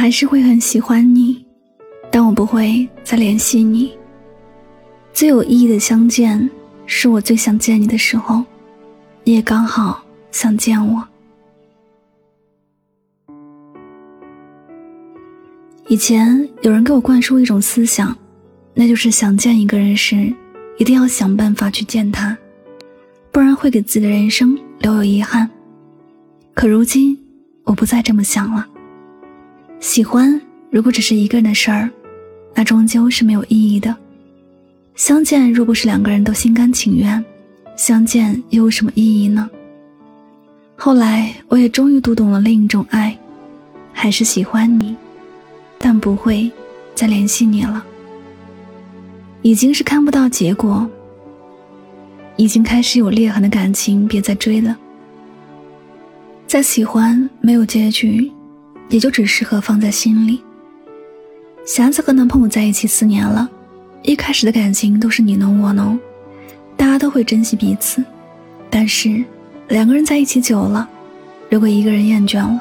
[0.00, 1.44] 还是会很喜欢你，
[2.10, 3.92] 但我不会再联系你。
[5.12, 6.48] 最有意义的相见，
[6.86, 8.42] 是我最想见你的时候，
[9.24, 11.06] 你也刚好想见我。
[15.88, 18.16] 以前有人给我灌输一种思想，
[18.72, 20.32] 那就是想见一个人时，
[20.78, 22.34] 一定要想办法去见他，
[23.30, 25.50] 不然会给自己的人生留有遗憾。
[26.54, 27.18] 可如今，
[27.64, 28.66] 我不再这么想了。
[29.80, 31.90] 喜欢如果只是一个人的事儿，
[32.54, 33.96] 那终究是没有意义的。
[34.94, 37.24] 相见若不是两个人都心甘情愿，
[37.76, 39.48] 相见又有什么意义呢？
[40.76, 43.16] 后来，我也终于读懂了另一种爱，
[43.92, 44.94] 还是喜欢你。
[45.78, 46.50] 但不会
[46.94, 47.82] 再联系你了，
[49.40, 50.86] 已经是看不到结果，
[52.36, 54.76] 已经开始有裂痕的感情，别再追了。
[56.46, 58.30] 再喜欢没有结局，
[58.90, 60.42] 也就只适合放在心里。
[61.64, 63.48] 霞子和男朋友在一起四年了，
[64.02, 65.98] 一开始的感情都是你侬我侬，
[66.76, 68.04] 大家都会珍惜彼此。
[68.68, 69.24] 但是
[69.68, 70.86] 两个人在一起久了，
[71.48, 72.60] 如果一个人厌倦了。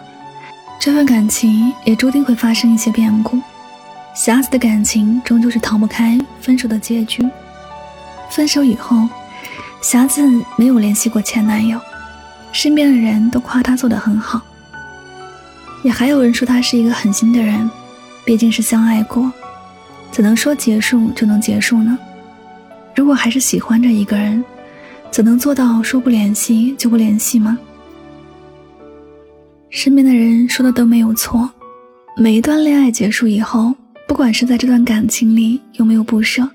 [0.80, 3.38] 这份感情也注定会发生一些变故，
[4.16, 7.28] 霞子的感情终究是逃不开分手的结局。
[8.30, 9.10] 分手以后，
[9.82, 10.22] 霞子
[10.56, 11.78] 没有联系过前男友，
[12.54, 14.40] 身边的人都夸她做得很好，
[15.84, 17.70] 也还有人说他是一个狠心的人。
[18.26, 19.32] 毕竟是相爱过，
[20.12, 21.98] 怎能说结束就能结束呢？
[22.96, 24.44] 如果还是喜欢着一个人，
[25.10, 27.58] 怎能做到说不联系就不联系吗？
[29.72, 31.50] 身边的人说的都没有错，
[32.16, 33.74] 每一段恋爱结束以后，
[34.08, 36.48] 不管是在这段感情里有没有不舍，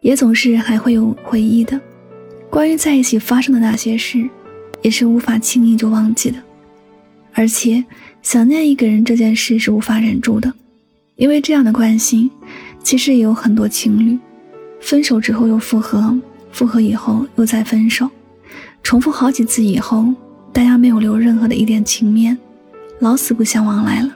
[0.00, 1.80] 也总是还会有回忆的。
[2.50, 4.28] 关于在一起发生的那些事，
[4.80, 6.38] 也是无法轻易就忘记的。
[7.34, 7.84] 而且，
[8.22, 10.52] 想念一个人这件事是无法忍住的，
[11.16, 12.30] 因为这样的关系，
[12.82, 14.16] 其实也有很多情侣，
[14.80, 16.16] 分手之后又复合，
[16.52, 18.08] 复合以后又再分手，
[18.82, 20.14] 重复好几次以后。
[20.54, 22.36] 大家没有留任何的一点情面，
[22.98, 24.10] 老死不相往来了。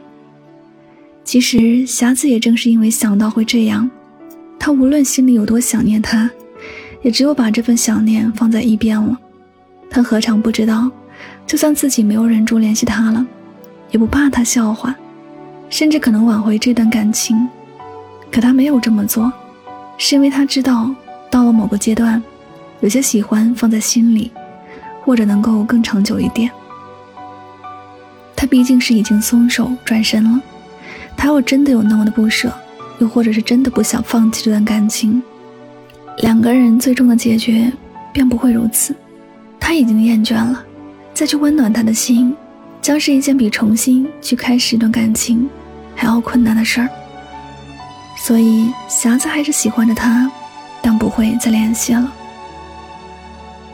[1.25, 3.91] 其实霞子也正是因为想到会这样，
[4.59, 6.31] 她无论心里有多想念他，
[7.00, 9.19] 也只有把这份想念放在一边了。
[9.89, 10.91] 她何尝不知道，
[11.47, 13.27] 就算自己没有忍住联系他了，
[13.91, 14.94] 也不怕他笑话，
[15.70, 17.48] 甚至可能挽回这段感情。
[18.30, 19.32] 可他没有这么做，
[19.98, 20.91] 是因为他知道，
[21.30, 22.22] 到了某个阶段，
[22.80, 24.30] 有些喜欢放在心里。
[25.06, 26.50] 或者能够更长久一点。
[28.34, 30.42] 他毕竟是已经松手转身了，
[31.16, 32.53] 他若真的有那么的不舍，
[32.98, 35.22] 又或者是真的不想放弃这段感情，
[36.22, 37.70] 两个人最终的结局
[38.12, 38.97] 便不会如此。
[39.60, 40.60] 他已经厌倦了，
[41.14, 42.34] 再去温暖他的心，
[42.86, 45.50] 将是一件比重新去开始一段感情
[45.92, 46.88] 还要困难的事儿。
[48.16, 50.30] 所以霞子还是喜欢着他，
[50.80, 52.12] 但不会再联系了。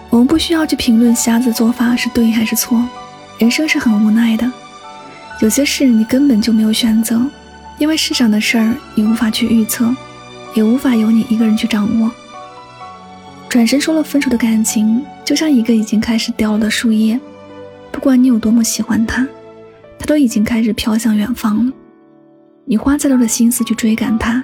[0.09, 2.83] 我们不需要去评论瞎子做法是对还是错，
[3.39, 4.51] 人生是很无奈的，
[5.43, 7.21] 有些事你根本就没有选择，
[7.77, 9.95] 因为世上的事儿你无法去预测，
[10.55, 12.11] 也无法由你一个人去掌握。
[13.47, 17.21] 转身说了分手的感情，就像一个已经开始掉了的树叶，
[17.93, 19.25] 不管你有多么喜欢他，
[19.99, 21.73] 他都已经开始飘向远方了。
[22.65, 24.43] 你花再多的心思去追赶他，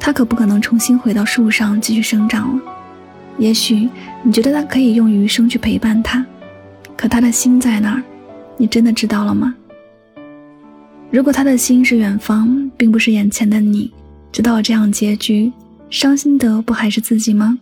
[0.00, 2.62] 他可不可能重新回到树上继续生长了。
[3.36, 3.88] 也许
[4.22, 6.24] 你觉得他可以用余生去陪伴他，
[6.96, 8.02] 可他的心在哪儿？
[8.56, 9.54] 你真的知道了吗？
[11.10, 13.92] 如果他的心是远方，并不是眼前的你，
[14.30, 15.52] 知道这样结局，
[15.88, 17.58] 伤心的不还是自己吗？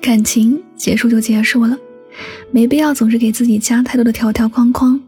[0.00, 1.76] 感情结束就结束了，
[2.54, 4.98] 没必要总是给自己加太多的条条框框。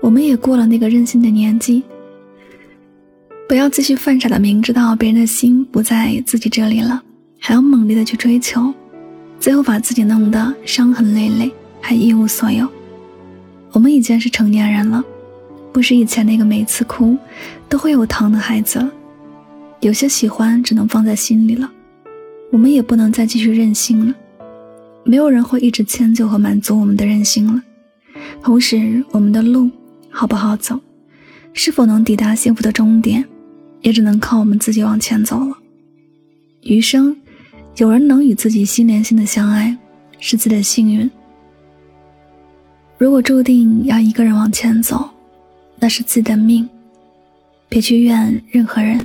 [0.00, 1.82] 我们也过了那个任性的年纪，
[3.46, 7.02] 不要继续犯傻的明知道别人的心不在自己这里了。
[7.38, 8.72] 还要猛烈的去追求，
[9.38, 11.52] 最后把自己弄得伤痕累累，
[11.82, 12.66] 还一无所有。
[13.72, 15.04] 我们已经是成年人了，
[15.70, 17.14] 不是以前那个每次哭
[17.68, 18.82] 都会有糖的孩子。
[19.80, 21.70] 有些喜欢只能放在心里了，
[22.50, 24.14] 我们也不能再继续任性了。
[25.04, 27.62] 没有人会一直迁就和满足我们的任性了。
[28.42, 29.70] 同时，我们的路
[30.10, 30.80] 好不好走，
[31.52, 33.24] 是否能抵达幸福的终点，
[33.82, 35.56] 也只能靠我们自己往前走了。
[36.62, 37.16] 余生。
[37.78, 39.76] 有人能与自己心连心的相爱，
[40.20, 41.10] 是自己的幸运。
[42.96, 45.10] 如果注定要一个人往前走，
[45.80, 46.68] 那是自己的命，
[47.68, 49.04] 别去怨任何人。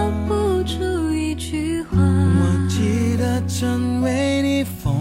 [3.61, 4.91] 曾为你疯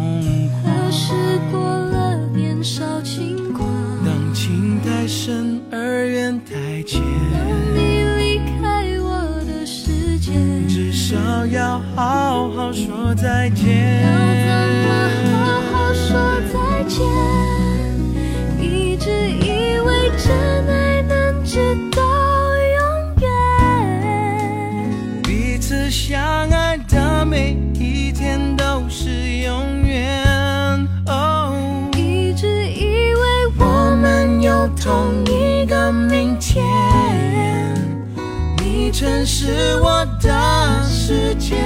[0.60, 1.14] 狂，可是
[1.50, 3.66] 过了年少轻狂。
[4.04, 7.00] 当情太深而缘太浅，
[7.32, 7.40] 当
[7.74, 10.32] 你离开我的世界，
[10.68, 11.16] 至少
[11.46, 14.02] 要好好说再见。
[14.02, 14.10] 要
[14.44, 14.52] 怎
[14.82, 14.92] 么
[15.32, 16.20] 好好说
[16.52, 17.00] 再见？
[18.60, 20.36] 一直以为真
[20.68, 21.56] 爱能直
[21.96, 22.02] 到
[22.76, 22.78] 永
[23.22, 23.32] 远，
[25.22, 26.20] 彼此相
[26.50, 28.49] 爱的每一天。
[35.00, 36.62] 同一个明天，
[38.58, 41.56] 你曾是我的世界，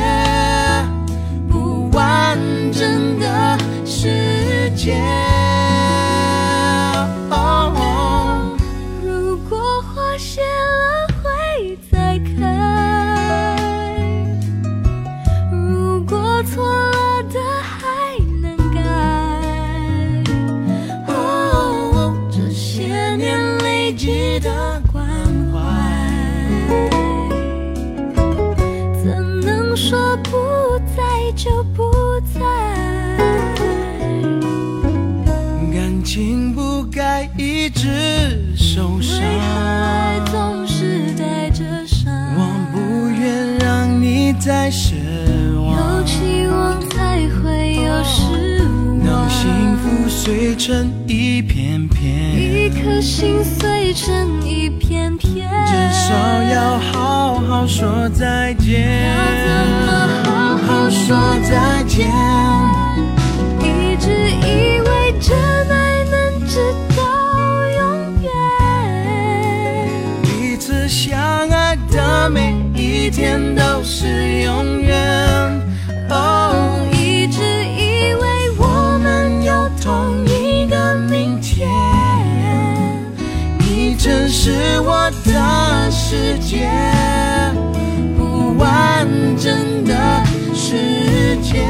[36.05, 42.13] 情不该一直受伤，为何总是带着伤？
[42.37, 44.95] 我不愿让你再失
[45.57, 49.01] 望，有期望才会有失望。
[49.07, 56.15] 当幸福碎成一片片，一颗心碎成一片片，至少
[56.53, 59.09] 要好好说再见。
[59.09, 59.49] 要怎
[59.87, 59.89] 么
[60.23, 61.17] 好好说？
[61.49, 63.14] 再见。
[72.31, 74.97] 每一天都是永远。
[76.11, 81.69] 哦，一直以为我们有同一个明天，
[83.59, 86.69] 你曾是我的世界，
[88.17, 89.95] 不完整的。
[90.57, 91.67] 世界，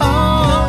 [0.00, 0.68] 哦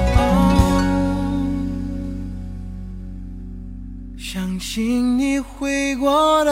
[4.18, 6.52] 相信你会过得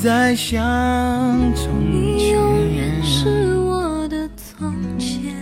[0.00, 0.56] 再像
[1.56, 5.34] 从前，你永远是我的从前。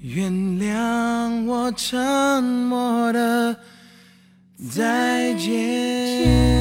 [0.00, 3.54] 原谅我沉默的
[4.70, 6.55] 再见。